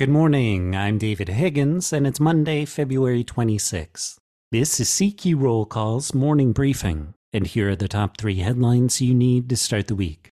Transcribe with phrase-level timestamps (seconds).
[0.00, 0.74] Good morning.
[0.74, 4.16] I'm David Higgins, and it's Monday, February 26th.
[4.50, 9.12] This is CQ Roll Call's morning briefing, and here are the top three headlines you
[9.12, 10.30] need to start the week.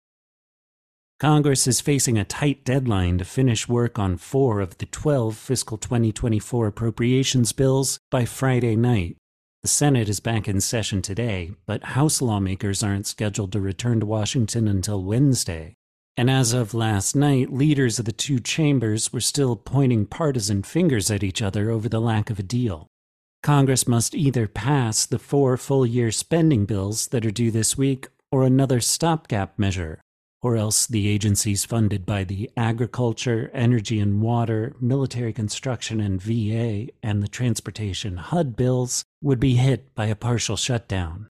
[1.19, 5.77] Congress is facing a tight deadline to finish work on four of the 12 fiscal
[5.77, 9.17] 2024 appropriations bills by Friday night.
[9.61, 14.07] The Senate is back in session today, but House lawmakers aren't scheduled to return to
[14.07, 15.75] Washington until Wednesday.
[16.19, 21.09] And as of last night, leaders of the two chambers were still pointing partisan fingers
[21.09, 22.87] at each other over the lack of a deal.
[23.41, 28.09] Congress must either pass the four full year spending bills that are due this week
[28.33, 30.01] or another stopgap measure,
[30.41, 36.91] or else the agencies funded by the Agriculture, Energy and Water, Military Construction and VA,
[37.01, 41.29] and the Transportation HUD bills would be hit by a partial shutdown.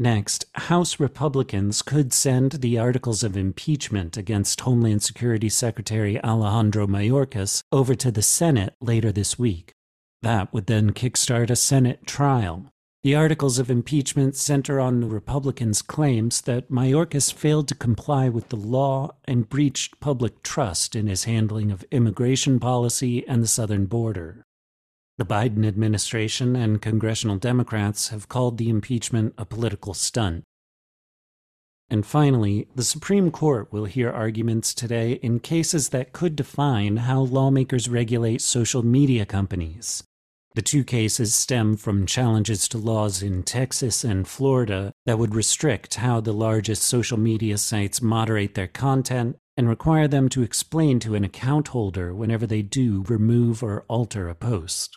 [0.00, 7.62] Next, House Republicans could send the articles of impeachment against Homeland Security Secretary Alejandro Mayorkas
[7.72, 9.72] over to the Senate later this week.
[10.22, 12.66] That would then kickstart a Senate trial.
[13.02, 18.50] The articles of impeachment center on the Republicans' claims that Mayorkas failed to comply with
[18.50, 23.86] the law and breached public trust in his handling of immigration policy and the southern
[23.86, 24.44] border.
[25.18, 30.44] The Biden administration and congressional Democrats have called the impeachment a political stunt.
[31.90, 37.22] And finally, the Supreme Court will hear arguments today in cases that could define how
[37.22, 40.04] lawmakers regulate social media companies.
[40.54, 45.96] The two cases stem from challenges to laws in Texas and Florida that would restrict
[45.96, 51.16] how the largest social media sites moderate their content and require them to explain to
[51.16, 54.96] an account holder whenever they do remove or alter a post.